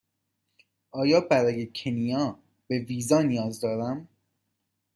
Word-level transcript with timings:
آیا 0.91 1.21
برای 1.21 1.69
کنیا 1.75 2.39
به 2.67 2.79
ویزا 2.79 3.21
نیاز 3.21 3.61
دارم؟ 3.61 4.07